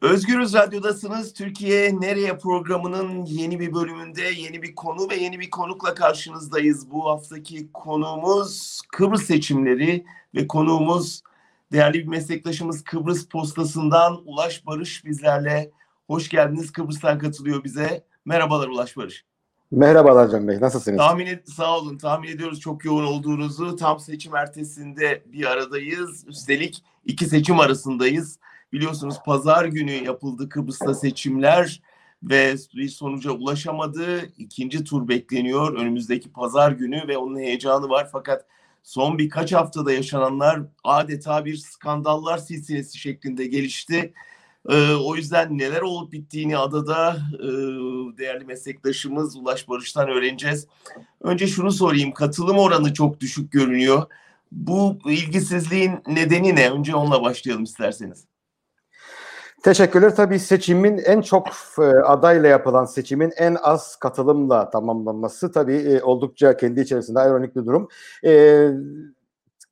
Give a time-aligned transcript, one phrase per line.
[0.00, 1.32] Özgürüz Radyo'dasınız.
[1.32, 6.90] Türkiye Nereye programının yeni bir bölümünde yeni bir konu ve yeni bir konukla karşınızdayız.
[6.90, 11.22] Bu haftaki konuğumuz Kıbrıs seçimleri ve konuğumuz
[11.72, 15.70] değerli bir meslektaşımız Kıbrıs Postası'ndan Ulaş Barış bizlerle.
[16.06, 16.72] Hoş geldiniz.
[16.72, 18.04] Kıbrıs'tan katılıyor bize.
[18.24, 19.24] Merhabalar Ulaş Barış.
[19.70, 20.98] Merhabalar Can Bey, nasılsınız?
[20.98, 21.98] Tahmin et, sağ olun.
[21.98, 23.76] Tahmin ediyoruz çok yoğun olduğunuzu.
[23.76, 26.24] Tam seçim ertesinde bir aradayız.
[26.28, 28.38] Üstelik iki seçim arasındayız.
[28.72, 31.82] Biliyorsunuz pazar günü yapıldı Kıbrıs'ta seçimler
[32.22, 34.32] ve bir sonuca ulaşamadı.
[34.38, 38.08] İkinci tur bekleniyor önümüzdeki pazar günü ve onun heyecanı var.
[38.12, 38.46] Fakat
[38.82, 44.14] son birkaç haftada yaşananlar adeta bir skandallar silsilesi şeklinde gelişti.
[44.68, 47.46] Ee, o yüzden neler olup bittiğini adada e,
[48.18, 50.66] değerli meslektaşımız Ulaş Barış'tan öğreneceğiz.
[51.20, 52.12] Önce şunu sorayım.
[52.12, 54.06] Katılım oranı çok düşük görünüyor.
[54.52, 56.70] Bu ilgisizliğin nedeni ne?
[56.70, 58.24] Önce onunla başlayalım isterseniz.
[59.62, 60.16] Teşekkürler.
[60.16, 61.48] Tabii seçimin en çok
[61.78, 67.66] e, adayla yapılan seçimin en az katılımla tamamlanması tabii e, oldukça kendi içerisinde ironik bir
[67.66, 67.88] durum.
[68.24, 68.70] E,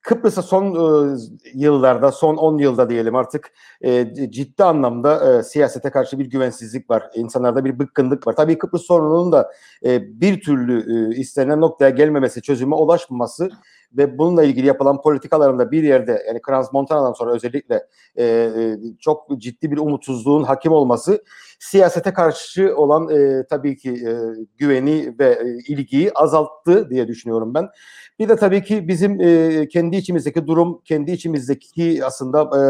[0.07, 1.17] Kıbrıs'a son e,
[1.55, 7.11] yıllarda, son 10 yılda diyelim artık e, ciddi anlamda e, siyasete karşı bir güvensizlik var.
[7.15, 8.37] İnsanlarda bir bıkkınlık var.
[8.37, 9.53] Tabii Kıbrıs sorununun da
[9.85, 13.51] e, bir türlü e, istenen noktaya gelmemesi, çözüme ulaşmaması
[13.93, 19.41] ve bununla ilgili yapılan politikalarında bir yerde yani Crans Montana'dan sonra özellikle e, e, çok
[19.41, 21.25] ciddi bir umutsuzluğun hakim olması
[21.59, 24.13] siyasete karşı olan e, tabii ki e,
[24.59, 27.69] güveni ve e, ilgiyi azalttı diye düşünüyorum ben.
[28.19, 32.61] Bir de tabii ki bizim e, kendi içimizdeki durum, kendi içimizdeki aslında e,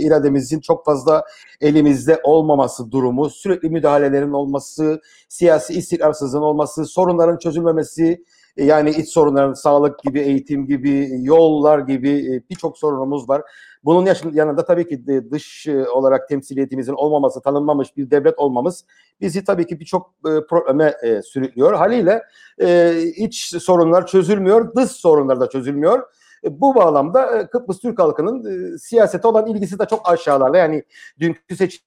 [0.00, 1.24] irademizin çok fazla
[1.60, 8.24] elimizde olmaması durumu, sürekli müdahalelerin olması, siyasi istikrarsızlığın olması, sorunların çözülmemesi,
[8.56, 13.42] yani iç sorunların sağlık gibi, eğitim gibi, yollar gibi e, birçok sorunumuz var.
[13.84, 18.84] Bunun yanında tabii ki dış e, olarak temsiliyetimizin olmaması, tanınmamış bir devlet olmamız
[19.20, 20.94] bizi tabii ki birçok probleme
[21.24, 21.74] sürüklüyor.
[21.74, 22.22] Haliyle
[23.16, 26.02] iç sorunlar çözülmüyor, dış sorunlar da çözülmüyor.
[26.50, 30.58] Bu bağlamda Kıbrıs Türk halkının siyasete olan ilgisi de çok aşağılarda.
[30.58, 30.82] Yani
[31.20, 31.80] dünkü seçim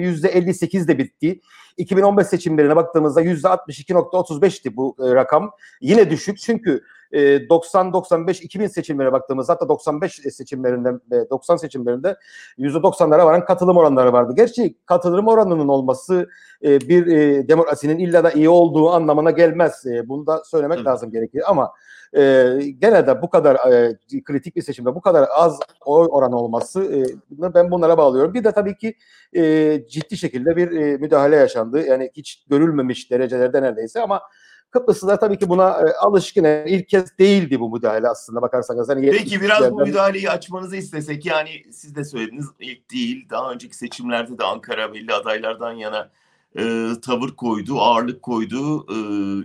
[0.00, 1.40] %58 de bitti.
[1.76, 5.50] 2015 seçimlerine baktığımızda %62.35'ti bu e, rakam.
[5.80, 10.90] Yine düşük çünkü 90-95-2000 seçimlerine baktığımızda hatta 95 seçimlerinde
[11.30, 12.16] 90 seçimlerinde
[12.58, 14.32] %90'lara varan katılım oranları vardı.
[14.36, 16.28] Gerçi katılım oranının olması
[16.64, 19.86] e, bir e, demokrasinin illa da iyi olduğu anlamına gelmez.
[19.86, 20.84] E, bunu da söylemek Hı.
[20.84, 21.72] lazım gerekir ama
[22.16, 26.84] e, gene de bu kadar e, kritik bir seçimde bu kadar az oy oranı olması
[26.84, 27.04] e,
[27.54, 28.34] ben bunlara bağlıyorum.
[28.34, 28.94] Bir de tabii ki
[29.36, 31.86] e, ciddi şekilde bir e, müdahale yaşandı.
[31.86, 34.20] Yani hiç görülmemiş derecelerde neredeyse ama
[34.74, 36.44] Kıbrıslılar tabii ki buna e, alışkın.
[36.44, 38.88] Yani ilk kez değildi bu müdahale aslında bakarsanız.
[38.88, 43.76] Hani Peki biraz bu müdahaleyi açmanızı istesek yani siz de söylediniz ilk değil daha önceki
[43.76, 46.10] seçimlerde de Ankara belli adaylardan yana
[46.58, 48.86] e, tavır koydu, ağırlık koydu.
[48.88, 48.94] E,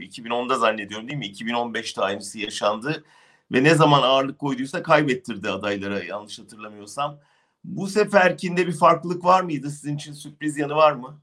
[0.06, 1.28] 2010'da zannediyorum değil mi?
[1.28, 3.04] 2015'te aynısı yaşandı.
[3.52, 7.18] Ve ne zaman ağırlık koyduysa kaybettirdi adaylara yanlış hatırlamıyorsam.
[7.64, 9.70] Bu seferkinde bir farklılık var mıydı?
[9.70, 11.20] Sizin için sürpriz yanı var mı?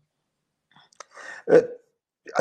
[1.48, 1.85] Evet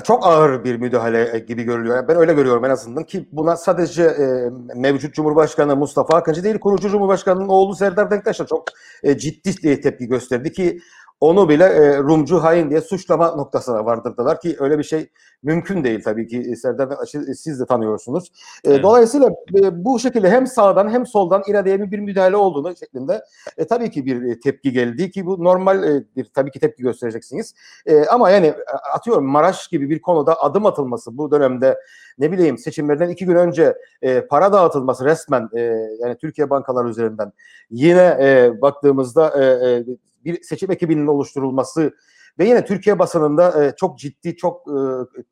[0.04, 2.08] çok ağır bir müdahale gibi görülüyor.
[2.08, 6.90] Ben öyle görüyorum en azından ki buna sadece e, mevcut Cumhurbaşkanı Mustafa Akıncı değil, kurucu
[6.90, 8.64] Cumhurbaşkanı'nın oğlu Serdar Denktaş da çok
[9.04, 10.80] e, ciddi tepki gösterdi ki
[11.22, 15.10] onu bile e, Rumcu hain diye suçlama noktasına vardırdılar ki öyle bir şey
[15.44, 16.88] mümkün değil tabii ki Serdar
[17.30, 18.32] e, siz de tanıyorsunuz.
[18.64, 18.84] E, evet.
[18.84, 23.24] Dolayısıyla e, bu şekilde hem sağdan hem soldan iradeye bir müdahale olduğunu şeklinde
[23.58, 26.84] e, tabii ki bir e, tepki geldi ki bu normal e, bir tabii ki tepki
[26.84, 27.54] göstereceksiniz.
[27.86, 28.54] E, ama yani
[28.94, 31.80] atıyorum Maraş gibi bir konuda adım atılması bu dönemde
[32.18, 35.62] ne bileyim seçimlerden iki gün önce e, para dağıtılması resmen e,
[36.00, 37.34] yani Türkiye bankaları üzerinden
[37.70, 39.84] yine e, baktığımızda e, e,
[40.26, 41.94] bir seçim ekibinin oluşturulması
[42.40, 44.78] ve yine Türkiye basınında e, çok ciddi, çok e,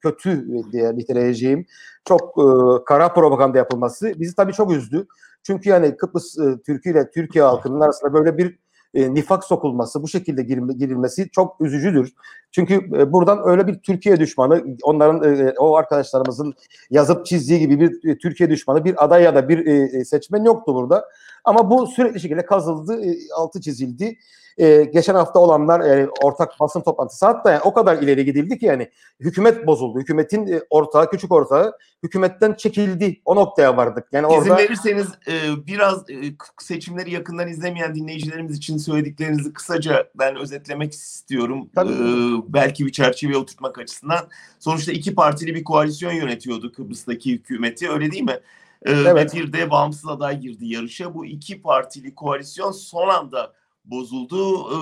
[0.02, 1.66] kötü diye niteleyeceğim,
[2.06, 5.08] çok e, kara propaganda yapılması bizi tabii çok üzdü.
[5.44, 8.60] Çünkü yani Kıbrıs e, Türkiye ile Türkiye halkının arasında böyle bir
[8.94, 12.14] e, nifak sokulması, bu şekilde girilmesi çok üzücüdür.
[12.52, 16.54] Çünkü e, buradan öyle bir Türkiye düşmanı, onların e, o arkadaşlarımızın
[16.90, 20.44] yazıp çizdiği gibi bir e, Türkiye düşmanı, bir aday ya da bir e, e seçmen
[20.44, 21.06] yoktu burada.
[21.44, 24.18] Ama bu sürekli şekilde kazıldı, e, altı çizildi
[24.58, 28.66] e, geçen hafta olanlar yani ortak basın toplantısı hatta yani o kadar ileri gidildi ki
[28.66, 30.00] yani hükümet bozuldu.
[30.00, 33.22] Hükümetin e, ortağı, küçük ortağı hükümetten çekildi.
[33.26, 34.08] O noktaya vardık.
[34.12, 34.58] Yani İzin orada...
[34.58, 36.16] verirseniz e, biraz e,
[36.60, 41.70] seçimleri yakından izlemeyen dinleyicilerimiz için söylediklerinizi kısaca ben özetlemek istiyorum.
[41.76, 41.92] Tabii.
[41.92, 44.28] E, belki bir çerçeveye oturtmak açısından.
[44.60, 48.40] Sonuçta iki partili bir koalisyon yönetiyordu Kıbrıs'taki hükümeti öyle değil mi?
[48.86, 49.36] Ee, evet.
[49.36, 51.14] Ve bir de bağımsız aday girdi yarışa.
[51.14, 53.54] Bu iki partili koalisyon son anda
[53.86, 54.70] bozuldu.
[54.72, 54.78] E,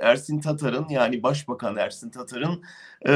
[0.00, 2.62] Ersin Tatar'ın yani Başbakan Ersin Tatar'ın
[3.08, 3.12] e,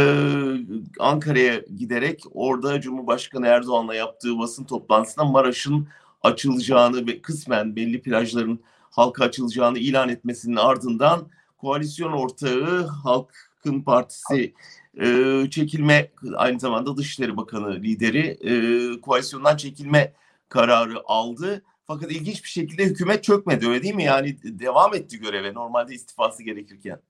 [0.99, 5.88] Ankara'ya giderek orada Cumhurbaşkanı Erdoğan'la yaptığı basın toplantısında Maraş'ın
[6.23, 11.26] açılacağını ve kısmen belli plajların halka açılacağını ilan etmesinin ardından
[11.58, 14.55] koalisyon ortağı Halkın Partisi
[15.00, 20.12] e, çekilme aynı zamanda Dışişleri Bakanı lideri e, koalisyondan çekilme
[20.48, 21.62] kararı aldı.
[21.86, 24.04] Fakat ilginç bir şekilde hükümet çökmedi öyle değil mi?
[24.04, 27.00] Yani devam etti göreve normalde istifası gerekirken.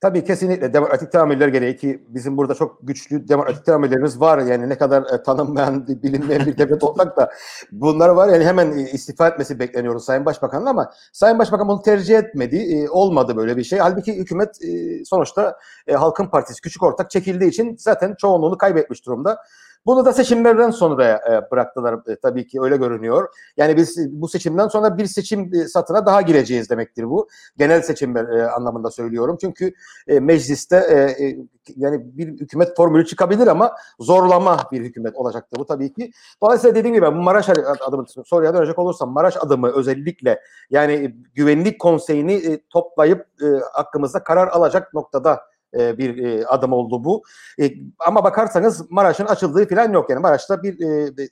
[0.00, 4.38] Tabii kesinlikle demokratik tahammüller gereği ki bizim burada çok güçlü demokratik tahammüllerimiz var.
[4.38, 7.30] Yani ne kadar e, tanınmayan, bilinmeyen bir devlet olsak da
[7.72, 8.28] bunlar var.
[8.28, 12.56] Yani hemen e, istifa etmesi bekleniyoruz Sayın Başbakan'ın ama Sayın Başbakan bunu tercih etmedi.
[12.56, 13.78] E, olmadı böyle bir şey.
[13.78, 14.58] Halbuki hükümet
[15.04, 15.58] sonuçta
[15.94, 19.38] Halkın Partisi küçük ortak çekildiği için zaten çoğunluğunu kaybetmiş durumda.
[19.86, 23.28] Bunu da seçimlerden sonra e, bıraktılar e, tabii ki öyle görünüyor.
[23.56, 27.28] Yani biz bu seçimden sonra bir seçim e, satına daha gireceğiz demektir bu.
[27.56, 29.38] Genel seçimler e, anlamında söylüyorum.
[29.40, 29.72] Çünkü
[30.06, 30.76] mecliste
[31.76, 36.10] yani bir hükümet formülü çıkabilir ama zorlama bir hükümet olacaktır bu tabii ki.
[36.42, 37.48] Dolayısıyla dediğim gibi bu Maraş
[37.80, 40.40] adımı soruya dönecek olursam Maraş adımı özellikle
[40.70, 43.26] yani güvenlik konseyini toplayıp
[43.72, 45.40] hakkımızda karar alacak noktada
[45.78, 47.22] e, bir e, adım oldu bu.
[47.60, 47.70] E,
[48.06, 51.28] ama bakarsanız Maraş'ın açıldığı falan yok yani Maraş'ta bir e,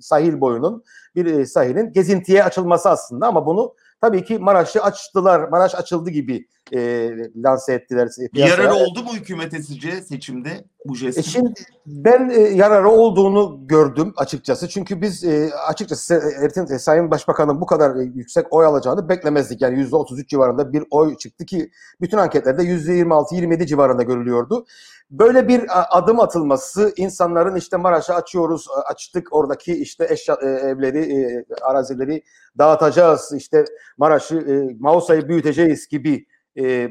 [0.00, 0.84] sahil boyunun
[1.14, 5.48] bir e, sahilin gezintiye açılması aslında ama bunu tabii ki Maraş'ı açtılar.
[5.48, 8.08] Maraş açıldı gibi e, lanse ettiler.
[8.34, 8.62] Piyasaya.
[8.62, 11.20] Yararı oldu mu hükümete sizce seçimde bu jestin?
[11.20, 11.52] E şimdi
[11.86, 14.68] ben e, yararı olduğunu gördüm açıkçası.
[14.68, 19.62] Çünkü biz e, açıkçası Ertin e, Sayın Başbakan'ın bu kadar e, yüksek oy alacağını beklemezdik.
[19.62, 21.70] Yani %33 civarında bir oy çıktı ki
[22.00, 24.66] bütün anketlerde %26-27 civarında görülüyordu.
[25.10, 25.64] Böyle bir
[25.98, 32.22] adım atılması insanların işte Maraş'ı açıyoruz, açtık oradaki işte eşya, e, evleri, e, arazileri
[32.58, 33.64] dağıtacağız, işte
[33.98, 36.26] Maraş'ı, e, Mausa'yı büyüteceğiz gibi
[36.58, 36.88] e,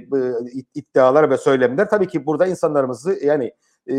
[0.73, 3.53] iddialar ve söylemler tabii ki burada insanlarımızı yani
[3.89, 3.93] e,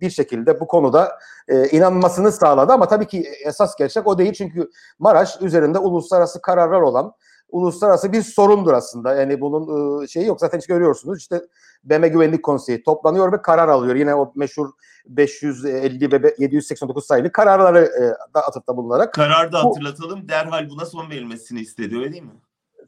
[0.00, 1.18] bir şekilde bu konuda
[1.48, 6.80] e, inanmasını sağladı ama tabii ki esas gerçek o değil çünkü Maraş üzerinde uluslararası kararlar
[6.80, 7.14] olan
[7.48, 9.14] uluslararası bir sorundur aslında.
[9.14, 10.40] Yani bunun e, şeyi yok.
[10.40, 11.18] Zaten hiç görüyorsunuz.
[11.18, 11.42] İşte
[11.84, 13.94] BM Güvenlik Konseyi toplanıyor ve karar alıyor.
[13.94, 14.70] Yine o meşhur
[15.06, 19.14] 550 ve 789 sayılı kararları e, da atıfta bulunarak.
[19.14, 20.22] Karar da hatırlatalım.
[20.22, 22.30] Bu, derhal buna son verilmesini istedi öyle değil mi?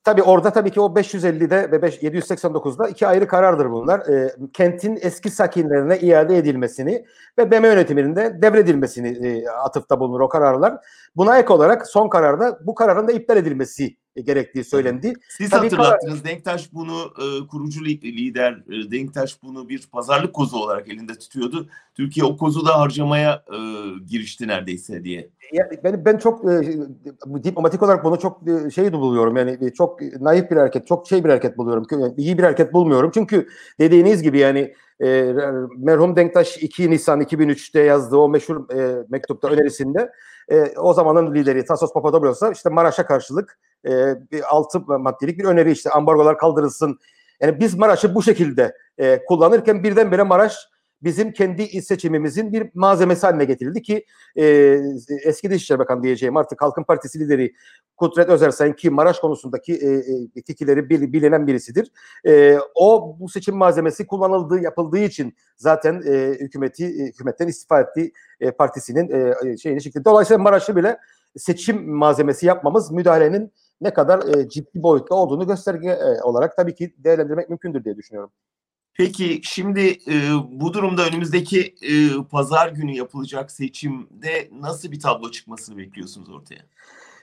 [0.05, 4.01] Tabii orada tabii ki o 550'de ve 789'da iki ayrı karardır bunlar.
[4.01, 7.05] E, kentin eski sakinlerine iade edilmesini
[7.39, 10.75] ve BM yönetiminin de devredilmesini e, atıfta bulunur o kararlar.
[11.17, 15.13] Buna ek olarak son kararda bu kararın da iptal edilmesi gerektiği söylendi.
[15.29, 16.23] Siz Tabii hatırlattınız.
[16.23, 16.35] Karar...
[16.35, 21.69] Denktaş bunu e, kurucu lider e, Denktaş bunu bir pazarlık kozu olarak elinde tutuyordu.
[21.95, 23.59] Türkiye o kozu da harcamaya e,
[24.07, 25.31] girişti neredeyse diye.
[25.53, 26.77] Ya, ben ben çok e,
[27.45, 29.37] diplomatik olarak bunu çok e, şey buluyorum.
[29.37, 31.87] Yani e, çok naif bir hareket, çok şey bir hareket buluyorum.
[32.17, 33.11] İyi bir hareket bulmuyorum.
[33.15, 33.49] Çünkü
[33.81, 35.35] dediğiniz gibi yani e,
[35.77, 40.13] merhum Denktaş 2 Nisan 2003'te yazdığı o meşhur e, mektupta önerisinde
[40.49, 43.91] e, o zamanın lideri Tasos Papadopoulos'a işte Maraş'a karşılık e,
[44.33, 46.99] bir altı maddelik bir öneri işte ambargolar kaldırılsın.
[47.41, 50.57] Yani biz Maraş'ı bu şekilde e, kullanırken birdenbire Maraş
[51.03, 54.05] bizim kendi seçimimizin bir malzemesi haline getirildi ki
[54.37, 54.45] e,
[55.25, 57.55] eski Dışişleri Bakanı diyeceğim artık Halkın Partisi lideri
[57.97, 59.89] Kudret Özersen ki Maraş konusundaki e,
[60.41, 61.93] e, fikirleri bil, bilinen birisidir.
[62.27, 68.13] E, o bu seçim malzemesi kullanıldığı yapıldığı için zaten e, hükümeti e, hükümetten istifa ettiği
[68.41, 70.05] e, partisinin e, şeyini çıktı.
[70.05, 70.99] Dolayısıyla Maraş'ı bile
[71.37, 76.95] seçim malzemesi yapmamız müdahalenin ne kadar e, ciddi boyutta olduğunu gösterge e, olarak tabii ki
[76.99, 78.31] değerlendirmek mümkündür diye düşünüyorum.
[78.99, 81.93] Peki şimdi e, bu durumda önümüzdeki e,
[82.31, 86.61] pazar günü yapılacak seçimde nasıl bir tablo çıkmasını bekliyorsunuz ortaya?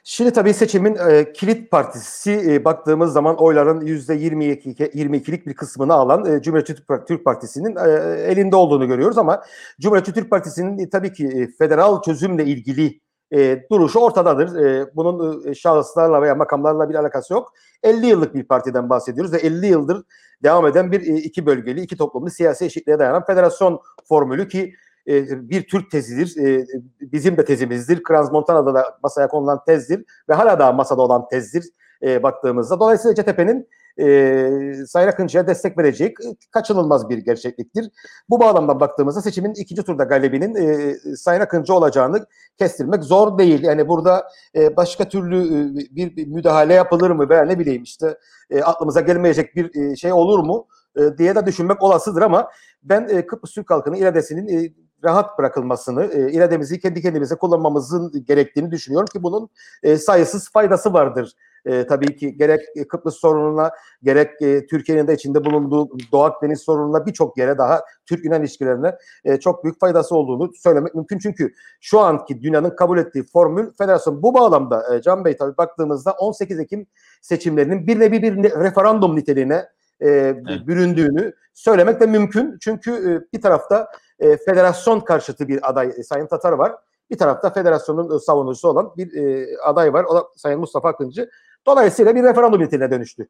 [0.04, 6.26] Şimdi tabii seçimin e, kilit partisi e, baktığımız zaman oyların %22 22'lik bir kısmını alan
[6.26, 6.76] e, Cumhuriyetçi
[7.08, 7.90] Türk Partisi'nin e,
[8.32, 9.44] elinde olduğunu görüyoruz ama
[9.82, 13.00] Cumhuriyetçi Türk Partisi'nin e, tabii ki e, federal çözümle ilgili
[13.36, 14.56] e, duruşu ortadadır.
[14.56, 17.54] E, bunun e, şahıslarla veya makamlarla bir alakası yok.
[17.84, 20.04] 50 yıllık bir partiden bahsediyoruz ve 50 yıldır
[20.44, 24.74] devam eden bir e, iki bölgeli, iki toplumlu siyasi eşitliğe dayanan federasyon formülü ki
[25.08, 26.46] e, bir Türk tezidir.
[26.46, 26.66] E,
[27.02, 28.04] bizim de tezimizdir.
[28.04, 31.64] Kranz Montana'da da masaya konulan tezdir ve hala daha masada olan tezdir
[32.02, 32.80] e, baktığımızda.
[32.80, 33.68] Dolayısıyla CTP'nin
[34.00, 36.18] e, Sayın Akıncı'ya destek verecek
[36.52, 37.92] kaçınılmaz bir gerçekliktir.
[38.30, 42.26] Bu bağlamda baktığımızda seçimin ikinci turda galibinin e, Sayın Akıncı olacağını
[42.58, 43.64] kestirmek zor değil.
[43.64, 48.18] Yani burada e, başka türlü e, bir, bir müdahale yapılır mı veya ne bileyim işte
[48.50, 52.50] e, aklımıza gelmeyecek bir e, şey olur mu e, diye de düşünmek olasıdır ama
[52.84, 54.74] ben e, Kıbrıs Türk halkının iradesinin e,
[55.04, 59.50] rahat bırakılmasını, e, irademizi kendi kendimize kullanmamızın gerektiğini düşünüyorum ki bunun
[59.84, 61.34] e, sayısız faydası vardır
[61.66, 63.72] e, tabii ki gerek Kıbrıs sorununa
[64.04, 69.40] gerek e, Türkiye'nin de içinde bulunduğu Doğu Akdeniz sorununa birçok yere daha Türk-Yunan ilişkilerine e,
[69.40, 71.20] çok büyük faydası olduğunu söylemek mümkün.
[71.20, 76.12] Çünkü şu anki dünyanın kabul ettiği formül federasyon bu bağlamda e, Can Bey tabii baktığımızda
[76.12, 76.88] 18 Ekim
[77.22, 79.66] seçimlerinin bir nevi bir referandum niteliğine
[80.00, 80.68] e, evet.
[80.68, 82.58] büründüğünü söylemek de mümkün.
[82.62, 83.88] Çünkü e, bir tarafta
[84.20, 86.76] e, federasyon karşıtı bir aday e, Sayın Tatar var.
[87.10, 90.04] Bir tarafta federasyonun savunucusu olan bir e, aday var.
[90.04, 91.30] O da Sayın Mustafa Akıncı.
[91.66, 93.28] Dolayısıyla bir referandum niteliğine dönüştü.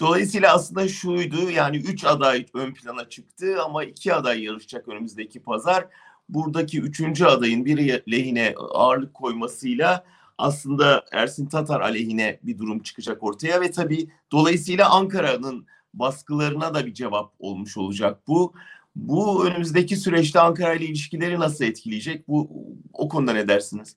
[0.00, 5.86] Dolayısıyla aslında şuydu yani üç aday ön plana çıktı ama iki aday yarışacak önümüzdeki pazar.
[6.28, 10.04] Buradaki üçüncü adayın biri lehine ağırlık koymasıyla
[10.38, 16.94] aslında Ersin Tatar aleyhine bir durum çıkacak ortaya ve tabii dolayısıyla Ankara'nın baskılarına da bir
[16.94, 18.54] cevap olmuş olacak bu.
[18.96, 22.28] Bu önümüzdeki süreçte Ankara ile ilişkileri nasıl etkileyecek?
[22.28, 22.50] Bu
[22.92, 23.96] o konuda ne dersiniz?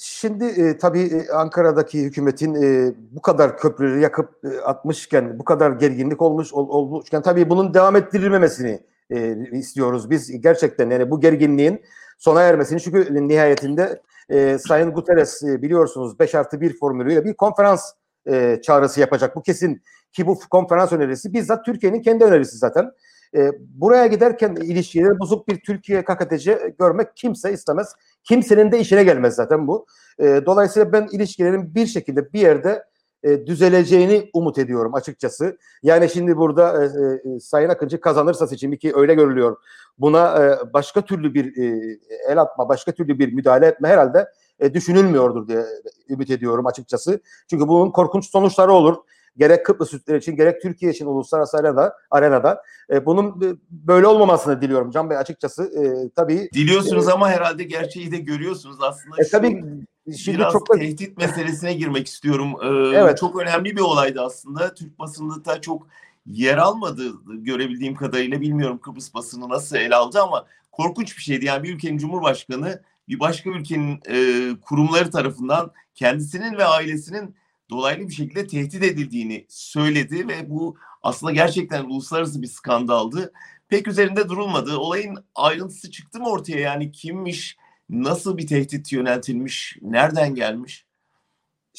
[0.00, 5.70] Şimdi e, tabii e, Ankara'daki hükümetin e, bu kadar köprüleri yakıp e, atmışken, bu kadar
[5.70, 10.10] gerginlik olmuş ol, olmuşken tabii bunun devam ettirilmemesini e, istiyoruz.
[10.10, 11.82] Biz gerçekten yani bu gerginliğin
[12.18, 17.92] sona ermesini çünkü nihayetinde e, Sayın Guterres e, biliyorsunuz 5 artı 1 formülüyle bir konferans
[18.28, 19.36] e, çağrısı yapacak.
[19.36, 22.92] Bu kesin ki bu konferans önerisi bizzat Türkiye'nin kendi önerisi zaten.
[23.36, 27.94] E, buraya giderken ilişkileri bozuk bir Türkiye KKTC görmek kimse istemez.
[28.24, 29.86] Kimsenin de işine gelmez zaten bu.
[30.18, 32.84] E, dolayısıyla ben ilişkilerin bir şekilde bir yerde
[33.22, 35.58] e, düzeleceğini umut ediyorum açıkçası.
[35.82, 39.56] Yani şimdi burada e, e, Sayın Akıncı kazanırsa seçimi ki öyle görülüyor.
[39.98, 44.28] Buna e, başka türlü bir e, el atma, başka türlü bir müdahale etme herhalde
[44.60, 45.64] e, düşünülmüyordur diye
[46.08, 47.20] ümit ediyorum açıkçası.
[47.50, 48.96] Çünkü bunun korkunç sonuçları olur
[49.36, 54.62] gerek Kıbrıs Türkleri için gerek Türkiye için uluslararası arenada, arenada e, bunun e, böyle olmamasını
[54.62, 55.62] diliyorum Can Bey açıkçası.
[55.64, 59.16] E, tabii Diliyorsunuz e, ama herhalde gerçeği de görüyorsunuz aslında.
[59.18, 59.64] E, tabii
[60.16, 62.54] Şimdi biraz çok tehdit meselesine girmek istiyorum.
[62.62, 63.18] Ee, evet.
[63.18, 64.74] Çok önemli bir olaydı aslında.
[64.74, 65.86] Türk basında da çok
[66.26, 68.40] yer almadı görebildiğim kadarıyla.
[68.40, 71.44] Bilmiyorum Kıbrıs basını nasıl ele aldı ama korkunç bir şeydi.
[71.44, 77.34] Yani bir ülkenin cumhurbaşkanı bir başka ülkenin e, kurumları tarafından kendisinin ve ailesinin
[77.70, 83.32] dolaylı bir şekilde tehdit edildiğini söyledi ve bu aslında gerçekten uluslararası bir skandaldı.
[83.68, 84.76] Pek üzerinde durulmadı.
[84.76, 86.58] Olayın ayrıntısı çıktı mı ortaya?
[86.58, 87.56] Yani kimmiş,
[87.88, 90.87] nasıl bir tehdit yöneltilmiş, nereden gelmiş?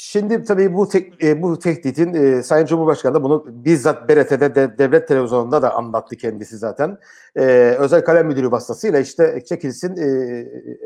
[0.01, 4.77] Şimdi tabii bu tek, e, bu tehditin e, Sayın Cumhurbaşkanı da bunu bizzat BRT'de de,
[4.77, 6.97] devlet televizyonunda da anlattı kendisi zaten.
[7.35, 7.41] E,
[7.79, 10.07] özel kalem müdürü vasıtasıyla işte çekilsin e,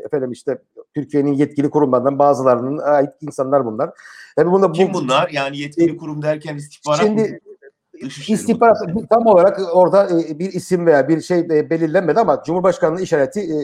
[0.04, 0.58] efendim işte
[0.94, 3.90] Türkiye'nin yetkili kurumlarından bazılarının ait insanlar bunlar.
[4.36, 5.28] Tabii bunda Kim bu, bunlar?
[5.28, 8.08] Yani yetkili kurum derken istihbarat şimdi, mı?
[8.28, 8.76] İstihbarat
[9.10, 13.58] tam olarak orada e, bir isim veya bir şey e, belirlenmedi ama Cumhurbaşkanı'nın işareti e,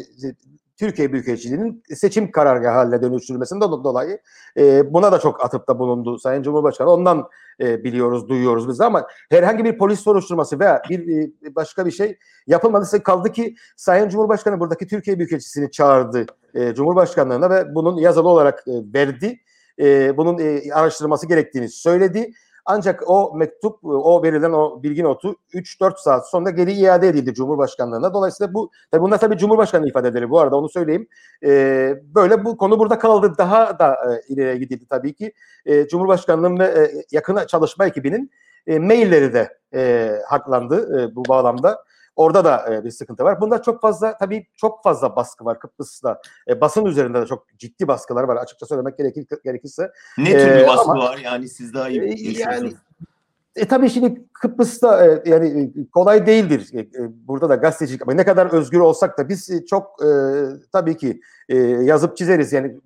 [0.81, 4.19] Türkiye Büyükelçiliği'nin seçim karargahı haline dönüştürülmesinden dolayı
[4.57, 6.91] e, buna da çok atıpta bulundu Sayın Cumhurbaşkanı.
[6.91, 7.29] Ondan
[7.61, 11.91] e, biliyoruz, duyuyoruz biz de ama herhangi bir polis soruşturması veya bir e, başka bir
[11.91, 18.29] şey yapılmadıysa kaldı ki Sayın Cumhurbaşkanı buradaki Türkiye Büyükelçisi'ni çağırdı e, Cumhurbaşkanlığına ve bunun yazılı
[18.29, 19.41] olarak e, verdi.
[19.81, 22.33] E, bunun e, araştırılması gerektiğini söyledi
[22.67, 28.15] ancak o mektup, o verilen o bilgi notu 3-4 saat sonra geri iade edildi Cumhurbaşkanlığına.
[28.15, 31.09] Dolayısıyla bu, tabii bunlar tabii Cumhurbaşkanı ifadeleri bu arada onu söyleyeyim.
[31.45, 31.51] E,
[32.15, 33.33] böyle bu konu burada kaldı.
[33.39, 35.33] Daha da e, ileriye gidildi tabii ki.
[35.67, 38.31] E, Cumhurbaşkanlığının ve yakın çalışma ekibinin
[38.67, 41.85] e, mailleri de e, haklandı e, bu bağlamda.
[42.17, 43.41] Orada da e, bir sıkıntı var.
[43.41, 46.21] Bunda çok fazla tabii çok fazla baskı var Kıbrıs'ta.
[46.49, 49.91] E, basın üzerinde de çok ciddi baskılar var açıkça söylemek gerekir, gerekirse.
[50.19, 51.19] Ne tür bir baskı ama, var?
[51.19, 52.73] Yani siz daha iyi e, yani,
[53.57, 56.69] e tabii şimdi Kıbrıs'ta e, yani e, kolay değildir.
[56.73, 56.89] E, e,
[57.29, 60.09] burada da gazetecilik ama ne kadar özgür olsak da biz e, çok e,
[60.73, 62.53] tabii ki e, yazıp çizeriz.
[62.53, 62.77] Yani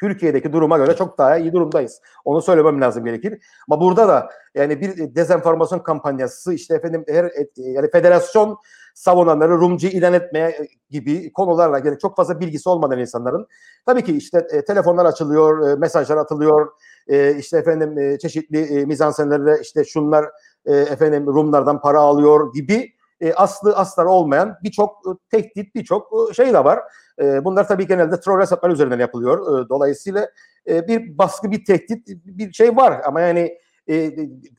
[0.00, 2.00] Türkiye'deki duruma göre çok daha iyi durumdayız.
[2.24, 3.38] Onu söylemem lazım gerekir.
[3.68, 8.58] Ama burada da yani bir dezenformasyon kampanyası işte efendim her yani federasyon
[8.94, 13.46] savunanları Rumcu ilan etmeye gibi konularla yani çok fazla bilgisi olmadan insanların
[13.86, 16.68] tabii ki işte e, telefonlar açılıyor, e, mesajlar atılıyor,
[17.08, 20.24] e, işte efendim e, çeşitli e, mizansenlerle işte şunlar
[20.66, 26.34] e, efendim Rumlardan para alıyor gibi e, aslı aslar olmayan birçok e, tehdit, birçok e,
[26.34, 26.80] şey de var.
[27.22, 29.64] E, bunlar tabii genelde troll hesaplar üzerinden yapılıyor.
[29.64, 30.30] E, dolayısıyla
[30.68, 33.58] e, bir baskı, bir tehdit, bir şey var ama yani
[33.90, 34.16] e,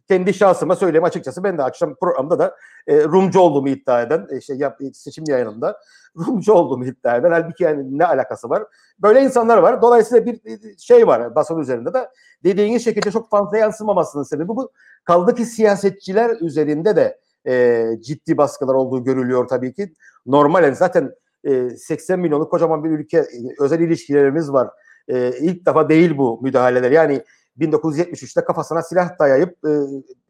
[0.07, 2.55] kendi şahsıma söyleyeyim açıkçası ben de akşam programda da
[2.87, 5.79] e, Rumcu olduğumu iddia eden e, şey yap, seçim yayınında
[6.17, 8.63] Rumcu olduğumu iddia eden halbuki yani ne alakası var?
[8.99, 9.81] Böyle insanlar var.
[9.81, 10.39] Dolayısıyla bir
[10.77, 12.09] şey var basın üzerinde de
[12.43, 14.71] dediğiniz şekilde çok fazla yansımamasının sebebi bu.
[15.03, 19.93] Kaldı ki siyasetçiler üzerinde de e, ciddi baskılar olduğu görülüyor tabii ki.
[20.25, 21.11] Normalen zaten
[21.43, 23.25] e, 80 milyonluk kocaman bir ülke, e,
[23.59, 24.69] özel ilişkilerimiz var.
[25.07, 26.91] E, ilk defa değil bu müdahaleler.
[26.91, 27.23] Yani
[27.59, 29.71] 1973'te kafasına silah dayayıp e,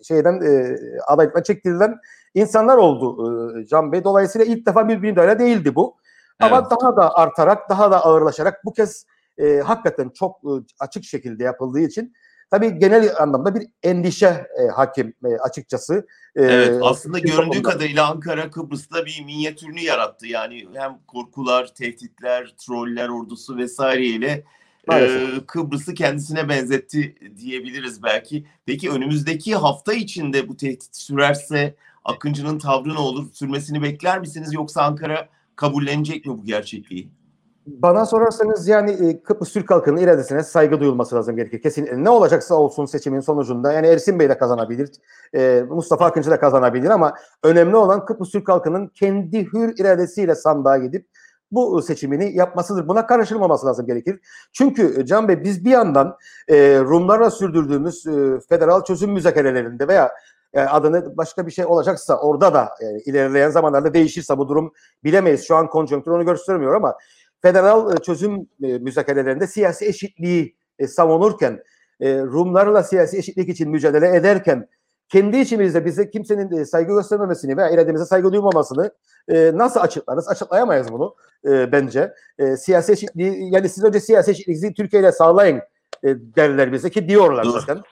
[0.04, 1.98] şeyden e, adaylıktan çektirilen
[2.34, 3.18] insanlar oldu
[3.62, 4.04] e, Can Bey.
[4.04, 5.98] Dolayısıyla ilk defa bir müdahale değildi bu.
[6.40, 6.72] Ama Evet.
[6.82, 9.06] daha da artarak, daha da ağırlaşarak bu kez
[9.38, 12.14] e, hakikaten çok e, açık şekilde yapıldığı için
[12.52, 16.08] tabii genel anlamda bir endişe e, hakim e, açıkçası.
[16.36, 17.70] E, Evet aslında göründüğü toplumunda.
[17.70, 20.28] kadarıyla Ankara Kıbrıs'ta bir minyatürünü yarattı.
[20.28, 24.44] Yani hem korkular, tehditler, troller ordusu vesaireyle
[24.88, 25.38] Maalesef.
[25.38, 28.46] e, Kıbrıs'ı kendisine benzetti diyebiliriz belki.
[28.66, 33.34] Peki önümüzdeki hafta içinde bu tehdit sürerse Akıncı'nın tavrı ne olur?
[33.34, 37.12] Sürmesini bekler misiniz yoksa Ankara kabullenecek mi bu gerçekliği?
[37.68, 41.62] Bana sorarsanız yani Kıbrıs Türk halkının iradesine saygı duyulması lazım gerekir.
[41.62, 44.90] Kesin ne olacaksa olsun seçimin sonucunda yani Ersin Bey de kazanabilir,
[45.36, 50.78] e, Mustafa Akıncı da kazanabilir ama önemli olan Kıbrıs Türk halkının kendi hür iradesiyle sandığa
[50.78, 51.08] gidip
[51.52, 52.88] bu seçimini yapmasıdır.
[52.88, 54.20] Buna karışılmaması lazım gerekir.
[54.54, 56.18] Çünkü e, Can Bey biz bir yandan
[56.48, 60.12] e, Rumlarla sürdürdüğümüz e, federal çözüm müzakerelerinde veya
[60.54, 65.48] e, adını başka bir şey olacaksa orada da e, ilerleyen zamanlarda değişirse bu durum bilemeyiz.
[65.48, 66.98] Şu an konjonktür onu göstermiyor ama
[67.42, 70.56] federal çözüm müzakerelerinde siyasi eşitliği
[70.88, 71.64] savunurken,
[72.02, 74.68] Rumlarla siyasi eşitlik için mücadele ederken,
[75.12, 78.92] kendi içimizde bize kimsenin e, saygı göstermemesini veya irademize saygı duymamasını
[79.28, 80.28] e, nasıl açıklarız?
[80.28, 81.16] Açıklayamayız bunu
[81.46, 82.14] e, bence.
[82.40, 85.58] E, siyasi eşitliği, yani siz önce siyasi eşitliği Türkiye ile sağlayın
[86.04, 87.60] e, derler bize ki diyorlar Doğru.
[87.60, 87.84] zaten.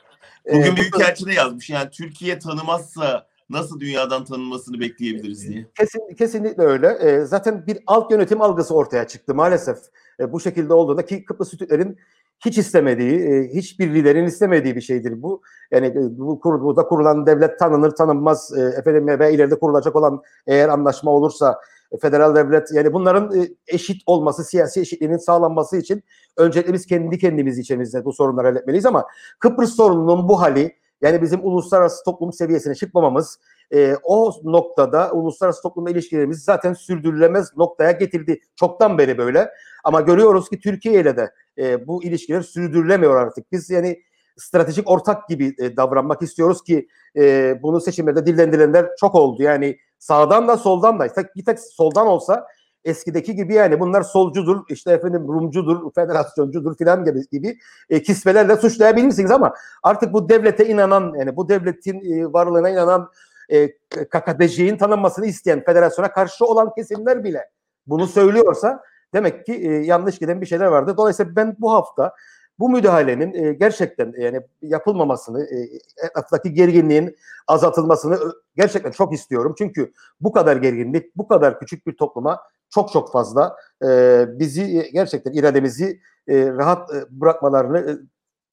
[0.46, 1.70] E, Bugün bu- Büyükelçi de yazmış.
[1.70, 5.66] Yani Türkiye tanımazsa nasıl dünyadan tanınmasını bekleyebiliriz diye.
[5.78, 6.88] Kesin, kesinlikle öyle.
[6.88, 9.78] E, zaten bir alt yönetim algısı ortaya çıktı maalesef.
[10.20, 11.98] E, bu şekilde olduğunda ki Kıbrıs Türklerin
[12.46, 15.42] hiç istemediği, e, hiçbir liderin istemediği bir şeydir bu.
[15.72, 20.70] Yani e, bu burada kurulan devlet tanınır tanınmaz e, efendim ve ileride kurulacak olan eğer
[20.70, 21.60] anlaşma olursa
[22.02, 26.04] federal devlet yani bunların eşit olması, siyasi eşitliğinin sağlanması için
[26.38, 29.06] öncelikle biz kendi kendimiz içimizde bu sorunları halletmeliyiz ama
[29.40, 33.40] Kıbrıs sorununun bu hali yani bizim uluslararası toplum seviyesine çıkmamamız
[33.74, 38.40] e, o noktada uluslararası toplumla ilişkilerimiz zaten sürdürülemez noktaya getirdi.
[38.56, 39.52] Çoktan beri böyle.
[39.84, 43.52] Ama görüyoruz ki Türkiye ile de e, bu ilişkiler sürdürülemiyor artık.
[43.52, 44.04] Biz yani
[44.38, 49.44] stratejik ortak gibi e, davranmak istiyoruz ki e, bunu seçimlerde dillendirilenler çok oldu.
[49.44, 52.48] Yani sağdan da soldan da bir tek soldan olsa
[52.86, 57.58] eskideki gibi yani bunlar solcudur, işte efendim Rumcudur, federasyoncudur filan gibi, gibi
[57.90, 63.10] e, kisvelerle suçlayabilirsiniz ama artık bu devlete inanan yani bu devletin e, varlığına inanan
[63.50, 63.72] e,
[64.10, 67.50] KKTC'nin tanınmasını isteyen federasyona karşı olan kesimler bile
[67.88, 70.98] bunu söylüyorsa demek ki e, yanlış giden bir şeyler vardı.
[70.98, 72.14] Dolayısıyla ben bu hafta
[72.60, 75.58] bu müdahalenin e, gerçekten e, yani yapılmamasını, e,
[76.04, 79.56] etraftaki gerginliğin azaltılmasını ö- gerçekten çok istiyorum.
[79.58, 82.40] Çünkü bu kadar gerginlik, bu kadar küçük bir topluma
[82.70, 87.94] çok çok fazla e, bizi gerçekten irademizi e, rahat e, bırakmalarını e,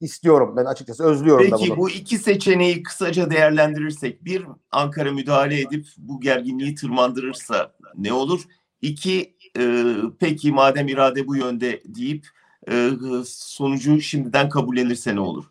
[0.00, 0.54] istiyorum.
[0.56, 1.78] Ben açıkçası özlüyorum da Peki bunu.
[1.78, 8.42] bu iki seçeneği kısaca değerlendirirsek bir Ankara müdahale edip bu gerginliği tırmandırırsa ne olur?
[8.82, 9.84] İki e,
[10.18, 12.26] peki madem irade bu yönde deyip
[12.70, 12.90] e,
[13.26, 15.44] sonucu şimdiden kabullenirse ne olur?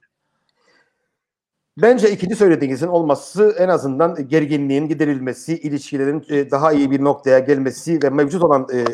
[1.82, 8.00] Bence ikinci söylediğinizin olması en azından gerginliğin giderilmesi, ilişkilerin e, daha iyi bir noktaya gelmesi
[8.04, 8.86] ve mevcut olan e, e,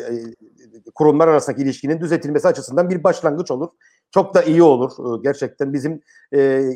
[0.94, 3.68] kurumlar arasındaki ilişkinin düzeltilmesi açısından bir başlangıç olur.
[4.10, 5.22] Çok da iyi olur.
[5.22, 6.00] Gerçekten bizim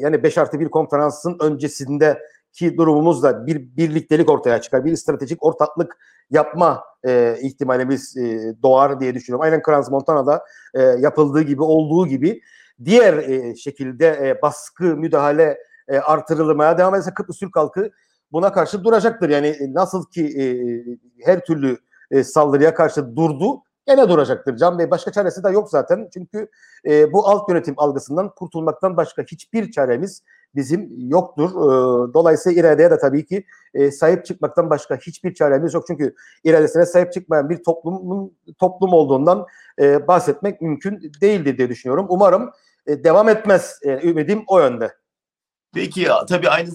[0.01, 4.85] yani 5 artı 1 konferansın öncesindeki durumumuzda bir birliktelik ortaya çıkar.
[4.85, 5.97] Bir stratejik ortaklık
[6.31, 9.45] yapma e, ihtimalimiz e, doğar diye düşünüyorum.
[9.45, 12.41] Aynen Crans Montana'da e, yapıldığı gibi olduğu gibi
[12.85, 15.59] diğer e, şekilde e, baskı, müdahale
[15.89, 17.91] e, artırılmaya devam ederse Kıbrıs Türk halkı
[18.33, 19.29] buna karşı duracaktır.
[19.29, 20.45] Yani e, nasıl ki e,
[21.25, 21.79] her türlü
[22.11, 24.57] e, saldırıya karşı durdu gene duracaktır.
[24.57, 26.09] Can Bey başka çaresi de yok zaten.
[26.15, 26.49] Çünkü
[26.87, 30.23] e, bu alt yönetim algısından kurtulmaktan başka hiçbir çaremiz
[30.55, 31.51] bizim yoktur.
[31.51, 33.45] E, dolayısıyla iradeye de tabii ki
[33.75, 35.85] e, sahip çıkmaktan başka hiçbir çaremiz yok.
[35.87, 39.47] Çünkü iradesine sahip çıkmayan bir toplumun toplum olduğundan
[39.81, 42.07] e, bahsetmek mümkün değildir diye düşünüyorum.
[42.09, 42.51] Umarım
[42.87, 43.79] e, devam etmez.
[43.83, 44.93] E, ümidim o yönde.
[45.77, 46.71] Peki tabii aynı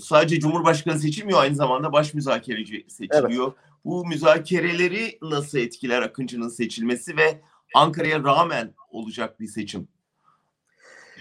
[0.00, 3.52] sadece Cumhurbaşkanı seçilmiyor aynı zamanda baş müzakereci seçiliyor.
[3.84, 7.40] Bu müzakereleri nasıl etkiler Akıncı'nın seçilmesi ve
[7.74, 9.88] Ankara'ya rağmen olacak bir seçim?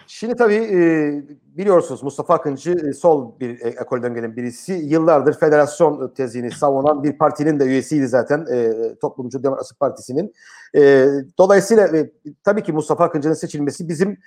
[0.07, 0.79] Şimdi tabii e,
[1.57, 4.73] biliyorsunuz Mustafa Akıncı e, sol bir e, ekolden gelen birisi.
[4.73, 8.45] Yıllardır federasyon tezini savunan bir partinin de üyesiydi zaten.
[9.01, 10.33] Toplumcu Demokrasi Partisi'nin.
[11.37, 11.89] Dolayısıyla
[12.43, 14.17] tabii ki Mustafa Akıncı'nın seçilmesi bizim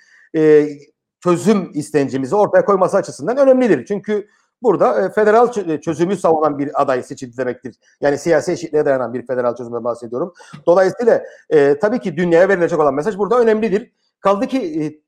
[1.23, 3.85] çözüm istencimizi ortaya koyması açısından önemlidir.
[3.85, 4.27] Çünkü
[4.63, 7.75] burada e, federal çö- çözümü savunan bir aday seçildi demektir.
[8.01, 10.33] Yani siyasi eşitliğe dayanan bir federal çözümden bahsediyorum.
[10.65, 13.91] Dolayısıyla e, tabii ki dünyaya verilecek olan mesaj burada önemlidir.
[14.19, 15.03] Kaldı ki e,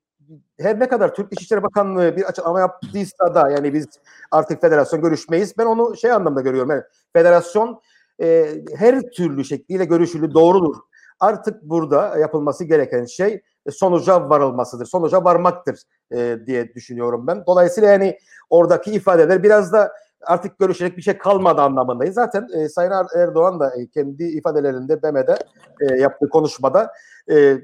[0.63, 3.88] her ne kadar Türk İçişleri Bakanlığı bir açıklama yaptıysa da yani biz
[4.32, 5.58] artık federasyon görüşmeyiz.
[5.58, 6.71] Ben onu şey anlamda görüyorum.
[6.71, 7.82] Yani federasyon
[8.21, 10.75] e, her türlü şekliyle görüşülü doğrudur.
[11.19, 14.86] Artık burada yapılması gereken şey sonuca varılmasıdır.
[14.86, 15.80] Sonuca varmaktır
[16.12, 17.44] e, diye düşünüyorum ben.
[17.48, 18.18] Dolayısıyla yani
[18.50, 19.91] oradaki ifadeler biraz da
[20.22, 22.15] artık görüşecek bir şey kalmadı anlamındayız.
[22.15, 25.38] Zaten e, Sayın er-, Erdoğan da e, kendi ifadelerinde BM'de
[25.82, 26.91] e, yaptığı konuşmada
[27.32, 27.58] e,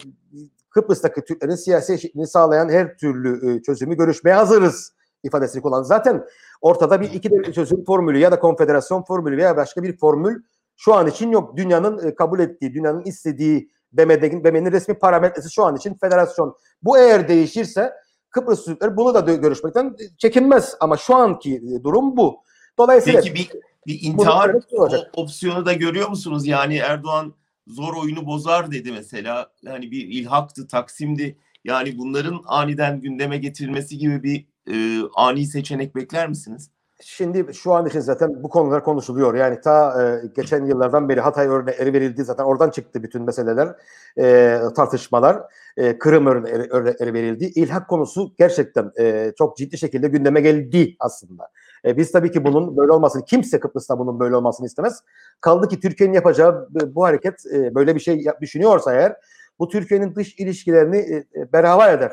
[0.69, 5.85] Kıbrıs'taki Türklerin siyasi eşitliğini sağlayan her türlü e, çözümü görüşmeye hazırız ifadesini kullandı.
[5.85, 6.25] Zaten
[6.61, 10.43] ortada bir iki devlet çözüm formülü ya da konfederasyon formülü veya başka bir formül
[10.77, 11.57] şu an için yok.
[11.57, 16.55] Dünyanın e, kabul ettiği, dünyanın istediği BM'nin, resmi parametresi şu an için federasyon.
[16.83, 17.93] Bu eğer değişirse
[18.31, 20.75] Kıbrıs Türkleri bunu da görüşmekten çekinmez.
[20.79, 22.43] Ama şu anki e, durum bu.
[22.77, 23.49] Dolayısıyla Peki bir,
[23.87, 24.55] bir intihar
[25.13, 26.47] opsiyonu da görüyor musunuz?
[26.47, 27.33] Yani Erdoğan
[27.67, 29.51] zor oyunu bozar dedi mesela.
[29.61, 31.37] Yani bir ilhaktı, taksimdi.
[31.63, 36.71] Yani bunların aniden gündeme getirilmesi gibi bir e, ani seçenek bekler misiniz?
[37.03, 39.35] Şimdi şu an için zaten bu konular konuşuluyor.
[39.35, 43.75] Yani ta e, geçen yıllardan beri Hatay örneği verildi zaten oradan çıktı bütün meseleler,
[44.17, 45.41] e, tartışmalar.
[45.77, 47.45] E, Kırım örneği verildi.
[47.45, 51.47] İlhak konusu gerçekten e, çok ciddi şekilde gündeme geldi aslında.
[51.85, 54.99] E, biz tabii ki bunun böyle olmasını, kimse Kıbrıs'ta bunun böyle olmasını istemez.
[55.41, 59.15] Kaldı ki Türkiye'nin yapacağı bu hareket e, böyle bir şey düşünüyorsa eğer,
[59.59, 62.11] bu Türkiye'nin dış ilişkilerini e, e, berhava eder.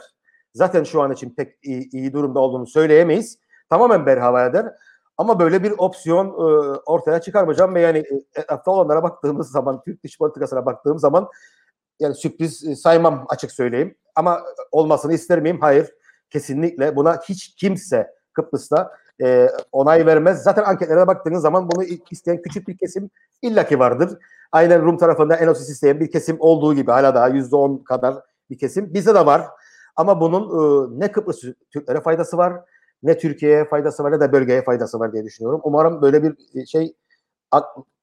[0.55, 3.39] Zaten şu an için pek iyi, iyi durumda olduğunu söyleyemeyiz.
[3.71, 4.75] Tamamen berhava eder.
[5.17, 10.05] Ama böyle bir opsiyon e, ortaya çıkarmayacağım ve yani e, etrafta olanlara baktığımız zaman, Türk
[10.05, 11.29] dış politikasına baktığım zaman
[12.01, 13.97] yani sürpriz e, saymam açık söyleyeyim.
[14.17, 15.59] Ama olmasını ister miyim?
[15.61, 15.95] Hayır.
[16.31, 20.43] Kesinlikle buna hiç kimse Kıbrıs'ta e, onay vermez.
[20.43, 23.11] Zaten anketlere baktığınız zaman bunu isteyen küçük bir kesim
[23.43, 24.19] illaki vardır.
[24.53, 28.15] Aynen Rum tarafında Enosis isteyen bir kesim olduğu gibi hala daha yüzde on kadar
[28.51, 28.95] bir kesim.
[28.95, 29.47] Bizde de var.
[29.97, 32.53] Ama bunun e, ne Kıbrıs Türklere faydası var,
[33.03, 35.61] ne Türkiye'ye faydası var ne de bölgeye faydası var diye düşünüyorum.
[35.65, 36.95] Umarım böyle bir e, şey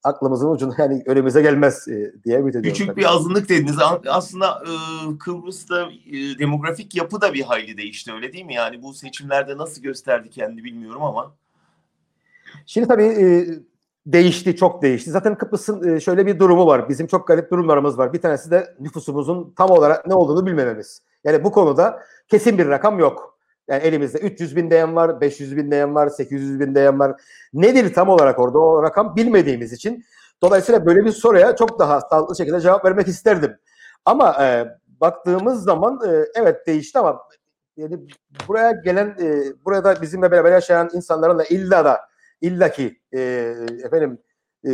[0.03, 2.79] aklımızın ucunda yani önümüze gelmez e, diye ümit ediyorum.
[2.79, 3.75] Küçük bir azınlık dediniz.
[4.07, 4.73] Aslında e,
[5.17, 8.53] Kıbrıs'ta e, demografik yapı da bir hayli değişti öyle değil mi?
[8.53, 11.33] Yani bu seçimlerde nasıl gösterdi kendi bilmiyorum ama.
[12.65, 13.47] Şimdi tabii e,
[14.05, 15.11] değişti, çok değişti.
[15.11, 16.89] Zaten Kıbrıs'ın şöyle bir durumu var.
[16.89, 18.13] Bizim çok garip durumlarımız var.
[18.13, 21.01] Bir tanesi de nüfusumuzun tam olarak ne olduğunu bilmememiz.
[21.23, 23.34] Yani bu konuda kesin bir rakam yok.
[23.67, 27.21] Yani elimizde 300 bin değen var, 500 bin değen var, 800 bin değen var.
[27.53, 30.05] Nedir tam olarak orada o rakam bilmediğimiz için.
[30.41, 33.57] Dolayısıyla böyle bir soruya çok daha sağlıklı şekilde cevap vermek isterdim.
[34.05, 37.21] Ama e, baktığımız zaman e, evet değişti ama
[37.77, 37.99] yani
[38.47, 42.01] buraya gelen, e, burada bizimle beraber yaşayan insanların da illa da
[42.41, 43.19] illaki e,
[43.83, 44.19] efendim
[44.67, 44.71] e,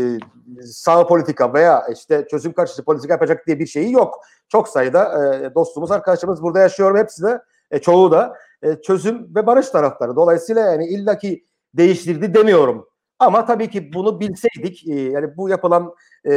[0.64, 4.22] sağ politika veya işte çözüm karşıtı politika yapacak diye bir şeyi yok.
[4.50, 6.98] Çok sayıda e, dostumuz, arkadaşımız burada yaşıyor.
[6.98, 10.16] Hepsi de e, çoğu da e, çözüm ve barış taraftarı.
[10.16, 12.88] Dolayısıyla yani illaki değiştirdi demiyorum.
[13.20, 15.96] Ama tabii ki bunu bilseydik e, yani bu yapılan
[16.26, 16.32] e,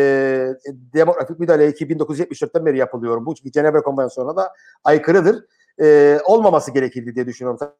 [0.72, 3.26] demografik müdahale 1974'ten beri yapılıyor.
[3.26, 4.52] Bu Cenevre Konvansiyonu'na da
[4.84, 5.44] aykırıdır.
[5.80, 7.74] E, olmaması gerekirdi diye düşünüyorum.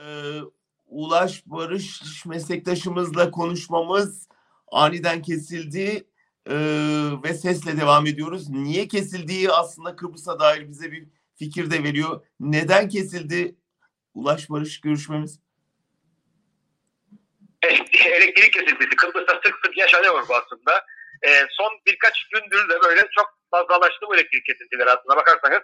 [0.00, 0.40] Ee,
[0.88, 4.28] Ulaş Barış meslektaşımızla konuşmamız
[4.72, 6.04] aniden kesildi
[6.46, 6.54] e,
[7.24, 8.48] ve sesle devam ediyoruz.
[8.48, 11.04] Niye kesildiği aslında Kıbrıs'a dair bize bir
[11.38, 12.26] fikir de veriyor.
[12.40, 13.54] Neden kesildi
[14.14, 15.40] Ulaş Barış görüşmemiz?
[18.04, 20.84] Elektrik kesintisi Kıbrıs'ta sık sık yaşanıyor bu aslında.
[21.22, 25.62] E, son birkaç gündür de böyle çok fazlalaştı bu elektrik kesintileri aslında bakarsanız.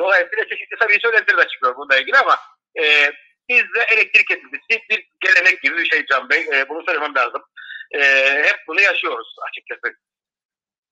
[0.00, 2.38] Dolayısıyla çeşitli tabii söylentiler de çıkıyor bununla ilgili ama
[2.82, 3.12] e,
[3.48, 6.40] bizde elektrik kesintisi bir gelenek gibi bir şey Can Bey.
[6.40, 7.42] E, bunu söylemem lazım
[7.90, 8.00] e,
[8.42, 9.96] hep bunu yaşıyoruz açıkçası.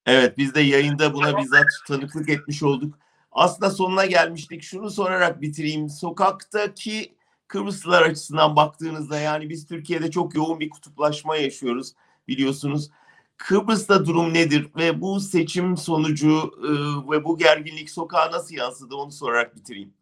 [0.06, 2.98] Evet biz de yayında buna bizzat tanıklık etmiş olduk.
[3.32, 4.62] Aslında sonuna gelmiştik.
[4.62, 5.88] Şunu sorarak bitireyim.
[5.88, 11.94] Sokaktaki Kıbrıslılar açısından baktığınızda yani biz Türkiye'de çok yoğun bir kutuplaşma yaşıyoruz
[12.28, 12.90] biliyorsunuz.
[13.36, 16.70] Kıbrıs'ta durum nedir ve bu seçim sonucu e,
[17.10, 19.94] ve bu gerginlik sokağa nasıl yansıdı onu sorarak bitireyim.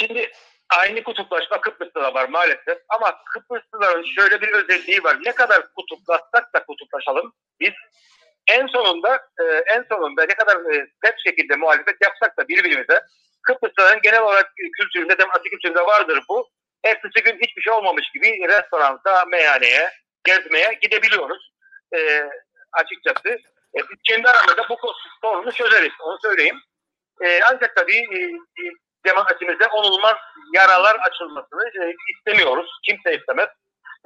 [0.00, 0.30] Şimdi
[0.78, 2.78] aynı kutuplaşma Kıbrıs'ta var maalesef.
[2.88, 5.18] Ama Kıbrıslıların şöyle bir özelliği var.
[5.24, 7.32] Ne kadar kutuplaşsak da kutuplaşalım.
[7.60, 7.72] Biz
[8.48, 13.00] en sonunda e, en sonunda ne kadar e, sert şekilde muhalefet yapsak da birbirimize
[13.42, 16.48] Kıbrıslıların genel olarak kültüründe, demokrasi kültüründe vardır bu.
[16.84, 19.90] Ertesi gün hiçbir şey olmamış gibi restoranda, meyhaneye,
[20.24, 21.52] gezmeye gidebiliyoruz.
[21.94, 22.30] E,
[22.72, 23.28] açıkçası.
[23.74, 24.76] E, biz kendi aramızda bu
[25.22, 25.92] sorunu çözeriz.
[26.00, 26.60] Onu söyleyeyim.
[27.24, 28.20] E, ancak tabii e,
[29.06, 30.16] demokrasimizde onulmaz
[30.54, 32.70] yaralar açılmasını e, istemiyoruz.
[32.86, 33.48] Kimse istemez.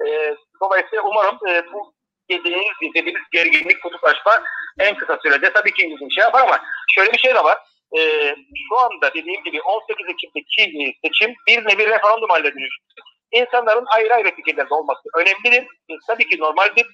[0.05, 1.93] E, dolayısıyla umarım e, bu
[2.29, 4.43] dediğiniz, dediğimiz gerginlik, kutuplaşma
[4.79, 6.59] en kısa sürede tabii ki bir şey yapar ama
[6.95, 7.57] şöyle bir şey de var.
[7.97, 8.35] Ee,
[8.69, 12.83] şu anda dediğim gibi 18 Ekim'deki e, seçim bir nevi referandum haline dönüştü.
[13.31, 15.63] İnsanların ayrı ayrı fikirlerde olması önemlidir.
[15.89, 16.87] E, tabii ki normaldir.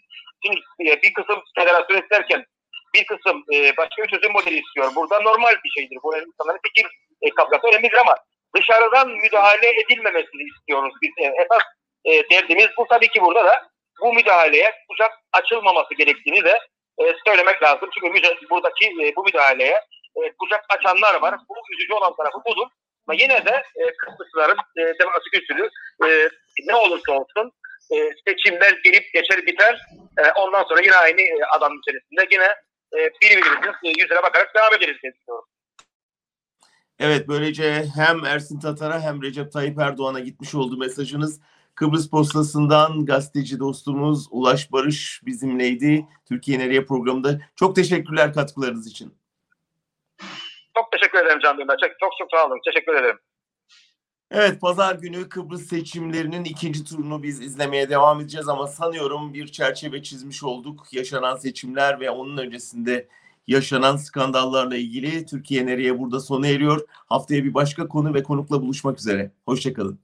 [0.46, 0.60] Şimdi
[0.92, 2.46] e, bir kısım federasyon isterken
[2.94, 4.96] bir kısım e, başka bir çözüm modeli istiyor.
[4.96, 5.98] Burada normal bir şeydir.
[6.04, 6.88] Bu insanların fikir
[7.24, 8.16] e, kavgası önemlidir ama
[8.56, 10.94] dışarıdan müdahale edilmemesini istiyoruz.
[11.02, 11.64] Biz e, esas
[12.06, 13.68] e, derdimiz bu tabii ki burada da
[14.02, 16.60] bu müdahaleye kucak açılmaması gerektiğini de
[17.02, 17.90] e, söylemek lazım.
[17.94, 19.80] Çünkü müze- buradaki e, bu müdahaleye
[20.16, 21.36] e, kucak açanlar var.
[21.50, 22.68] Bu üzücü olan tarafı budur.
[23.08, 25.70] Ama yine de e, Kıbrıslıların e, demokratik usulü
[26.06, 26.30] e,
[26.68, 27.52] ne olursa olsun
[27.92, 27.96] e,
[28.28, 29.82] seçimler gelip geçer biter.
[30.18, 32.56] E, ondan sonra yine aynı e, adanın içerisinde yine
[32.94, 35.46] e, birbirimizin e, yüzüne bakarak devam ederiz diye düşünüyorum.
[37.06, 41.42] Evet böylece hem Ersin Tatar'a hem Recep Tayyip Erdoğan'a gitmiş olduğu mesajınız
[41.76, 46.08] Kıbrıs Postası'ndan gazeteci dostumuz Ulaş Barış bizimleydi.
[46.26, 47.40] Türkiye Nereye programında.
[47.56, 49.16] Çok teşekkürler katkılarınız için.
[50.78, 51.58] Çok teşekkür ederim Can.
[51.58, 52.60] Çok, çok çok sağ olun.
[52.66, 53.20] Teşekkür ederim.
[54.32, 60.04] Evet pazar günü Kıbrıs seçimlerinin ikinci turunu biz izlemeye devam edeceğiz ama sanıyorum bir çerçeve
[60.04, 60.88] çizmiş olduk.
[60.92, 63.08] Yaşanan seçimler ve onun öncesinde
[63.48, 66.82] yaşanan skandallarla ilgili Türkiye nereye burada sona eriyor.
[66.90, 69.32] Haftaya bir başka konu ve konukla buluşmak üzere.
[69.46, 70.00] Hoşçakalın.